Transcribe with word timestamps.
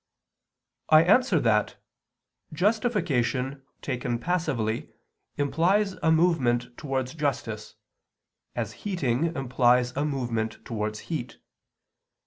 I 0.89 1.03
answer 1.03 1.39
that, 1.41 1.75
Justification 2.51 3.61
taken 3.83 4.17
passively 4.17 4.89
implies 5.37 5.93
a 6.01 6.11
movement 6.11 6.75
towards 6.75 7.13
justice, 7.13 7.75
as 8.55 8.73
heating 8.81 9.35
implies 9.35 9.95
a 9.95 10.03
movement 10.03 10.65
towards 10.65 11.01
heat. 11.11 11.37